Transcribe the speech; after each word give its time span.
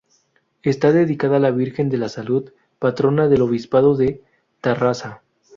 Está 0.63 0.91
dedicada 0.93 1.37
a 1.37 1.39
la 1.39 1.51
Virgen 1.51 1.87
de 1.89 1.99
la 1.99 2.09
Salud, 2.09 2.51
patrona 2.79 3.27
del 3.27 3.43
obispado 3.43 3.95
de 3.95 4.23
Tarrasa. 4.59 5.21